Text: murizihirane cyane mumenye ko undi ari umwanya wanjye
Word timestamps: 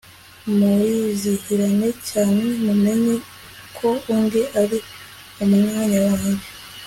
murizihirane 0.57 1.89
cyane 2.09 2.41
mumenye 2.65 3.15
ko 3.77 3.89
undi 4.15 4.41
ari 4.61 4.77
umwanya 5.43 5.99
wanjye 6.07 6.47